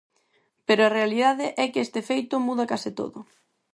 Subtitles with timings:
[0.67, 3.19] Pero a realidade é que este feito muda case todo.